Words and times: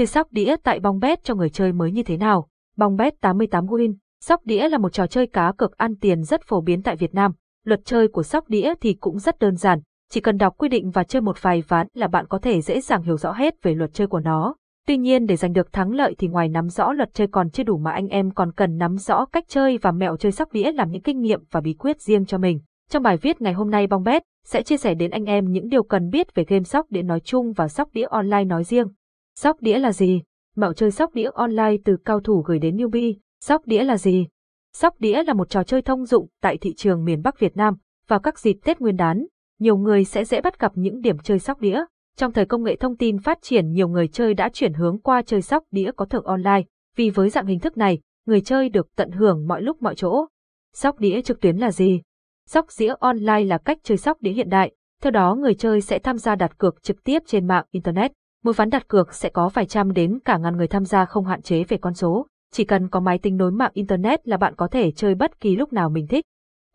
Chơi 0.00 0.06
sóc 0.06 0.32
đĩa 0.32 0.56
tại 0.62 0.80
bong 0.80 0.98
bet 0.98 1.24
cho 1.24 1.34
người 1.34 1.50
chơi 1.50 1.72
mới 1.72 1.92
như 1.92 2.02
thế 2.02 2.16
nào? 2.16 2.48
Bong 2.76 2.96
bet 2.96 3.20
88 3.20 3.66
win. 3.66 3.94
Sóc 4.20 4.40
đĩa 4.44 4.68
là 4.68 4.78
một 4.78 4.92
trò 4.92 5.06
chơi 5.06 5.26
cá 5.26 5.52
cược 5.52 5.76
ăn 5.76 5.96
tiền 5.96 6.22
rất 6.22 6.42
phổ 6.42 6.60
biến 6.60 6.82
tại 6.82 6.96
Việt 6.96 7.14
Nam. 7.14 7.32
Luật 7.64 7.80
chơi 7.84 8.08
của 8.08 8.22
sóc 8.22 8.48
đĩa 8.48 8.74
thì 8.80 8.94
cũng 8.94 9.18
rất 9.18 9.38
đơn 9.38 9.56
giản, 9.56 9.80
chỉ 10.10 10.20
cần 10.20 10.36
đọc 10.36 10.54
quy 10.58 10.68
định 10.68 10.90
và 10.90 11.04
chơi 11.04 11.22
một 11.22 11.42
vài 11.42 11.62
ván 11.68 11.86
là 11.94 12.08
bạn 12.08 12.26
có 12.26 12.38
thể 12.38 12.60
dễ 12.60 12.80
dàng 12.80 13.02
hiểu 13.02 13.16
rõ 13.16 13.32
hết 13.32 13.54
về 13.62 13.74
luật 13.74 13.94
chơi 13.94 14.06
của 14.06 14.20
nó. 14.20 14.54
Tuy 14.86 14.96
nhiên 14.96 15.26
để 15.26 15.36
giành 15.36 15.52
được 15.52 15.72
thắng 15.72 15.92
lợi 15.92 16.14
thì 16.18 16.28
ngoài 16.28 16.48
nắm 16.48 16.68
rõ 16.68 16.92
luật 16.92 17.14
chơi 17.14 17.26
còn 17.26 17.50
chưa 17.50 17.62
đủ 17.62 17.78
mà 17.78 17.92
anh 17.92 18.08
em 18.08 18.30
còn 18.30 18.52
cần 18.52 18.78
nắm 18.78 18.96
rõ 18.96 19.24
cách 19.24 19.44
chơi 19.48 19.78
và 19.78 19.92
mẹo 19.92 20.16
chơi 20.16 20.32
sóc 20.32 20.52
đĩa 20.52 20.72
làm 20.72 20.90
những 20.90 21.02
kinh 21.02 21.20
nghiệm 21.20 21.40
và 21.50 21.60
bí 21.60 21.74
quyết 21.74 22.00
riêng 22.00 22.26
cho 22.26 22.38
mình. 22.38 22.60
Trong 22.90 23.02
bài 23.02 23.16
viết 23.16 23.40
ngày 23.40 23.52
hôm 23.52 23.70
nay 23.70 23.86
Bong 23.86 24.02
Bet 24.04 24.22
sẽ 24.46 24.62
chia 24.62 24.76
sẻ 24.76 24.94
đến 24.94 25.10
anh 25.10 25.24
em 25.24 25.44
những 25.50 25.68
điều 25.68 25.82
cần 25.82 26.10
biết 26.10 26.34
về 26.34 26.44
game 26.48 26.64
sóc 26.64 26.86
đĩa 26.90 27.02
nói 27.02 27.20
chung 27.20 27.52
và 27.52 27.68
sóc 27.68 27.88
đĩa 27.92 28.06
online 28.10 28.44
nói 28.44 28.64
riêng. 28.64 28.86
Sóc 29.36 29.56
đĩa 29.60 29.78
là 29.78 29.92
gì? 29.92 30.22
Mạo 30.56 30.72
chơi 30.72 30.90
sóc 30.90 31.14
đĩa 31.14 31.30
online 31.34 31.76
từ 31.84 31.96
cao 32.04 32.20
thủ 32.20 32.42
gửi 32.46 32.58
đến 32.58 32.76
newbie. 32.76 33.14
Sóc 33.40 33.66
đĩa 33.66 33.84
là 33.84 33.98
gì? 33.98 34.26
Sóc 34.72 34.94
đĩa 35.00 35.22
là 35.22 35.32
một 35.32 35.50
trò 35.50 35.62
chơi 35.64 35.82
thông 35.82 36.04
dụng 36.04 36.28
tại 36.42 36.56
thị 36.56 36.74
trường 36.74 37.04
miền 37.04 37.22
Bắc 37.22 37.38
Việt 37.38 37.56
Nam. 37.56 37.74
Vào 38.08 38.20
các 38.20 38.38
dịp 38.38 38.56
Tết 38.64 38.80
Nguyên 38.80 38.96
đán, 38.96 39.26
nhiều 39.58 39.76
người 39.76 40.04
sẽ 40.04 40.24
dễ 40.24 40.40
bắt 40.40 40.58
gặp 40.58 40.72
những 40.74 41.00
điểm 41.00 41.18
chơi 41.18 41.38
sóc 41.38 41.60
đĩa. 41.60 41.84
Trong 42.16 42.32
thời 42.32 42.46
công 42.46 42.62
nghệ 42.62 42.76
thông 42.76 42.96
tin 42.96 43.18
phát 43.18 43.38
triển 43.42 43.72
nhiều 43.72 43.88
người 43.88 44.08
chơi 44.08 44.34
đã 44.34 44.48
chuyển 44.48 44.74
hướng 44.74 44.98
qua 44.98 45.22
chơi 45.22 45.42
sóc 45.42 45.64
đĩa 45.70 45.90
có 45.96 46.04
thưởng 46.04 46.24
online, 46.24 46.62
vì 46.96 47.10
với 47.10 47.30
dạng 47.30 47.46
hình 47.46 47.58
thức 47.58 47.76
này, 47.76 47.98
người 48.26 48.40
chơi 48.40 48.68
được 48.68 48.88
tận 48.96 49.10
hưởng 49.10 49.48
mọi 49.48 49.62
lúc 49.62 49.82
mọi 49.82 49.94
chỗ. 49.94 50.26
Sóc 50.74 50.98
đĩa 50.98 51.22
trực 51.22 51.40
tuyến 51.40 51.56
là 51.56 51.70
gì? 51.70 52.00
Sóc 52.48 52.66
đĩa 52.78 52.94
online 53.00 53.44
là 53.44 53.58
cách 53.58 53.78
chơi 53.82 53.98
sóc 53.98 54.20
đĩa 54.20 54.32
hiện 54.32 54.48
đại, 54.48 54.74
theo 55.02 55.10
đó 55.10 55.34
người 55.34 55.54
chơi 55.54 55.80
sẽ 55.80 55.98
tham 55.98 56.18
gia 56.18 56.34
đặt 56.34 56.58
cược 56.58 56.82
trực 56.82 57.04
tiếp 57.04 57.22
trên 57.26 57.46
mạng 57.46 57.64
Internet. 57.70 58.12
Mỗi 58.44 58.54
ván 58.54 58.70
đặt 58.70 58.88
cược 58.88 59.14
sẽ 59.14 59.28
có 59.28 59.48
vài 59.48 59.66
trăm 59.66 59.92
đến 59.92 60.18
cả 60.24 60.38
ngàn 60.38 60.56
người 60.56 60.68
tham 60.68 60.84
gia 60.84 61.04
không 61.04 61.26
hạn 61.26 61.42
chế 61.42 61.64
về 61.64 61.76
con 61.76 61.94
số. 61.94 62.26
Chỉ 62.52 62.64
cần 62.64 62.88
có 62.88 63.00
máy 63.00 63.18
tính 63.18 63.36
nối 63.36 63.50
mạng 63.50 63.70
Internet 63.74 64.28
là 64.28 64.36
bạn 64.36 64.54
có 64.54 64.68
thể 64.68 64.90
chơi 64.90 65.14
bất 65.14 65.40
kỳ 65.40 65.56
lúc 65.56 65.72
nào 65.72 65.90
mình 65.90 66.06
thích. 66.06 66.24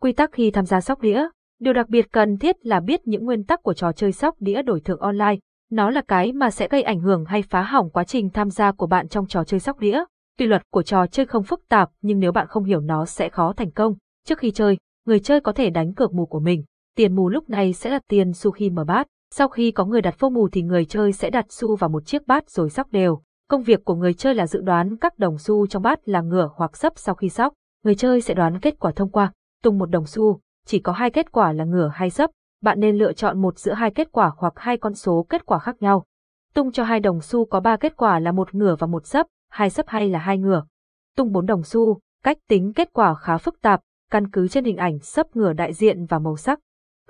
Quy 0.00 0.12
tắc 0.12 0.32
khi 0.32 0.50
tham 0.50 0.66
gia 0.66 0.80
sóc 0.80 1.00
đĩa 1.00 1.28
Điều 1.60 1.72
đặc 1.72 1.88
biệt 1.88 2.12
cần 2.12 2.38
thiết 2.38 2.66
là 2.66 2.80
biết 2.80 3.00
những 3.06 3.24
nguyên 3.24 3.44
tắc 3.44 3.62
của 3.62 3.74
trò 3.74 3.92
chơi 3.92 4.12
sóc 4.12 4.34
đĩa 4.38 4.62
đổi 4.62 4.80
thưởng 4.80 5.00
online. 5.00 5.36
Nó 5.70 5.90
là 5.90 6.02
cái 6.08 6.32
mà 6.32 6.50
sẽ 6.50 6.68
gây 6.68 6.82
ảnh 6.82 7.00
hưởng 7.00 7.24
hay 7.24 7.42
phá 7.42 7.62
hỏng 7.62 7.90
quá 7.90 8.04
trình 8.04 8.30
tham 8.30 8.50
gia 8.50 8.72
của 8.72 8.86
bạn 8.86 9.08
trong 9.08 9.26
trò 9.26 9.44
chơi 9.44 9.60
sóc 9.60 9.78
đĩa. 9.78 10.04
Tuy 10.38 10.46
luật 10.46 10.62
của 10.70 10.82
trò 10.82 11.06
chơi 11.06 11.26
không 11.26 11.42
phức 11.42 11.68
tạp 11.68 11.90
nhưng 12.02 12.18
nếu 12.18 12.32
bạn 12.32 12.46
không 12.46 12.64
hiểu 12.64 12.80
nó 12.80 13.06
sẽ 13.06 13.28
khó 13.28 13.52
thành 13.52 13.70
công. 13.70 13.94
Trước 14.26 14.38
khi 14.38 14.50
chơi, 14.50 14.78
người 15.06 15.20
chơi 15.20 15.40
có 15.40 15.52
thể 15.52 15.70
đánh 15.70 15.94
cược 15.94 16.14
mù 16.14 16.26
của 16.26 16.40
mình. 16.40 16.64
Tiền 16.96 17.16
mù 17.16 17.28
lúc 17.28 17.50
này 17.50 17.72
sẽ 17.72 17.90
là 17.90 18.00
tiền 18.08 18.32
xu 18.32 18.50
khi 18.50 18.70
mở 18.70 18.84
bát. 18.84 19.06
Sau 19.30 19.48
khi 19.48 19.70
có 19.70 19.84
người 19.84 20.02
đặt 20.02 20.14
phô 20.18 20.30
mù 20.30 20.48
thì 20.48 20.62
người 20.62 20.84
chơi 20.84 21.12
sẽ 21.12 21.30
đặt 21.30 21.46
xu 21.48 21.76
vào 21.76 21.90
một 21.90 22.06
chiếc 22.06 22.26
bát 22.26 22.50
rồi 22.50 22.70
sóc 22.70 22.92
đều. 22.92 23.22
Công 23.48 23.62
việc 23.62 23.84
của 23.84 23.94
người 23.94 24.14
chơi 24.14 24.34
là 24.34 24.46
dự 24.46 24.60
đoán 24.60 24.96
các 24.96 25.18
đồng 25.18 25.38
xu 25.38 25.66
trong 25.66 25.82
bát 25.82 26.08
là 26.08 26.20
ngửa 26.20 26.50
hoặc 26.54 26.76
sấp 26.76 26.92
sau 26.96 27.14
khi 27.14 27.28
sóc. 27.28 27.52
Người 27.84 27.94
chơi 27.94 28.20
sẽ 28.20 28.34
đoán 28.34 28.60
kết 28.60 28.78
quả 28.78 28.92
thông 28.96 29.10
qua 29.10 29.32
tung 29.62 29.78
một 29.78 29.90
đồng 29.90 30.06
xu, 30.06 30.40
chỉ 30.66 30.78
có 30.78 30.92
hai 30.92 31.10
kết 31.10 31.32
quả 31.32 31.52
là 31.52 31.64
ngửa 31.64 31.90
hay 31.94 32.10
sấp, 32.10 32.30
bạn 32.62 32.80
nên 32.80 32.96
lựa 32.96 33.12
chọn 33.12 33.42
một 33.42 33.58
giữa 33.58 33.72
hai 33.72 33.90
kết 33.90 34.08
quả 34.12 34.32
hoặc 34.36 34.52
hai 34.56 34.76
con 34.76 34.94
số 34.94 35.26
kết 35.28 35.46
quả 35.46 35.58
khác 35.58 35.76
nhau. 35.80 36.04
Tung 36.54 36.72
cho 36.72 36.84
hai 36.84 37.00
đồng 37.00 37.20
xu 37.20 37.44
có 37.44 37.60
ba 37.60 37.76
kết 37.76 37.96
quả 37.96 38.18
là 38.18 38.32
một 38.32 38.54
ngửa 38.54 38.76
và 38.78 38.86
một 38.86 39.06
sấp, 39.06 39.26
hai 39.50 39.70
sấp 39.70 39.88
hay 39.88 40.08
là 40.08 40.18
hai 40.18 40.38
ngửa. 40.38 40.64
Tung 41.16 41.32
bốn 41.32 41.46
đồng 41.46 41.62
xu, 41.62 41.98
cách 42.24 42.38
tính 42.48 42.72
kết 42.72 42.92
quả 42.92 43.14
khá 43.14 43.38
phức 43.38 43.60
tạp, 43.62 43.80
căn 44.10 44.30
cứ 44.30 44.48
trên 44.48 44.64
hình 44.64 44.76
ảnh 44.76 44.98
sấp 44.98 45.36
ngửa 45.36 45.52
đại 45.52 45.72
diện 45.72 46.06
và 46.06 46.18
màu 46.18 46.36
sắc. 46.36 46.60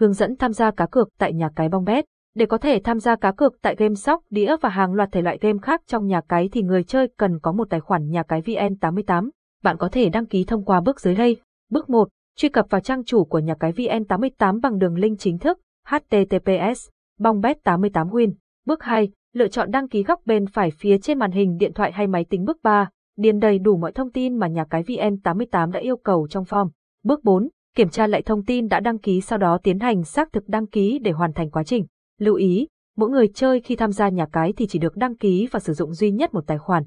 Hướng 0.00 0.12
dẫn 0.12 0.36
tham 0.36 0.52
gia 0.52 0.70
cá 0.70 0.86
cược 0.86 1.08
tại 1.18 1.32
nhà 1.32 1.50
cái 1.56 1.68
bong 1.68 1.84
bét. 1.84 2.04
Để 2.34 2.46
có 2.46 2.58
thể 2.58 2.80
tham 2.84 2.98
gia 2.98 3.16
cá 3.16 3.32
cược 3.32 3.62
tại 3.62 3.74
game 3.78 3.94
sóc, 3.94 4.22
đĩa 4.30 4.56
và 4.60 4.68
hàng 4.68 4.92
loạt 4.92 5.08
thể 5.12 5.22
loại 5.22 5.38
game 5.40 5.58
khác 5.62 5.82
trong 5.86 6.06
nhà 6.06 6.20
cái 6.28 6.48
thì 6.52 6.62
người 6.62 6.84
chơi 6.84 7.08
cần 7.16 7.38
có 7.38 7.52
một 7.52 7.70
tài 7.70 7.80
khoản 7.80 8.10
nhà 8.10 8.22
cái 8.22 8.40
VN88. 8.40 9.30
Bạn 9.62 9.76
có 9.76 9.88
thể 9.88 10.08
đăng 10.08 10.26
ký 10.26 10.44
thông 10.44 10.64
qua 10.64 10.80
bước 10.80 11.00
dưới 11.00 11.14
đây. 11.14 11.36
Bước 11.70 11.90
1 11.90 12.08
truy 12.36 12.48
cập 12.48 12.66
vào 12.70 12.80
trang 12.80 13.04
chủ 13.04 13.24
của 13.24 13.38
nhà 13.38 13.54
cái 13.60 13.72
VN88 13.72 14.60
bằng 14.60 14.78
đường 14.78 14.94
link 14.98 15.18
chính 15.18 15.38
thức 15.38 15.58
https 15.86 16.88
bongbet 17.18 17.64
88 17.64 18.08
win. 18.08 18.32
Bước 18.66 18.82
2, 18.82 19.10
lựa 19.32 19.48
chọn 19.48 19.70
đăng 19.70 19.88
ký 19.88 20.02
góc 20.02 20.20
bên 20.24 20.46
phải 20.46 20.70
phía 20.70 20.98
trên 20.98 21.18
màn 21.18 21.30
hình 21.30 21.56
điện 21.56 21.72
thoại 21.72 21.92
hay 21.92 22.06
máy 22.06 22.24
tính. 22.24 22.44
Bước 22.44 22.58
3, 22.62 22.90
điền 23.16 23.38
đầy 23.38 23.58
đủ 23.58 23.76
mọi 23.76 23.92
thông 23.92 24.10
tin 24.10 24.38
mà 24.38 24.46
nhà 24.46 24.64
cái 24.70 24.82
VN88 24.82 25.70
đã 25.70 25.80
yêu 25.80 25.96
cầu 25.96 26.28
trong 26.30 26.44
form. 26.44 26.68
Bước 27.04 27.24
4, 27.24 27.48
kiểm 27.76 27.88
tra 27.88 28.06
lại 28.06 28.22
thông 28.22 28.44
tin 28.44 28.68
đã 28.68 28.80
đăng 28.80 28.98
ký 28.98 29.20
sau 29.20 29.38
đó 29.38 29.58
tiến 29.62 29.78
hành 29.78 30.04
xác 30.04 30.32
thực 30.32 30.48
đăng 30.48 30.66
ký 30.66 30.98
để 30.98 31.10
hoàn 31.10 31.32
thành 31.32 31.50
quá 31.50 31.64
trình. 31.64 31.86
Lưu 32.18 32.34
ý, 32.34 32.68
mỗi 32.96 33.10
người 33.10 33.28
chơi 33.34 33.60
khi 33.60 33.76
tham 33.76 33.92
gia 33.92 34.08
nhà 34.08 34.26
cái 34.32 34.52
thì 34.56 34.66
chỉ 34.66 34.78
được 34.78 34.96
đăng 34.96 35.16
ký 35.16 35.48
và 35.50 35.60
sử 35.60 35.72
dụng 35.72 35.94
duy 35.94 36.10
nhất 36.10 36.34
một 36.34 36.46
tài 36.46 36.58
khoản. 36.58 36.82